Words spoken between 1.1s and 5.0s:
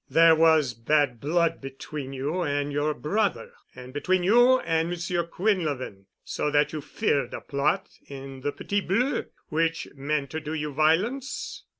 blood between you and your brother and between you and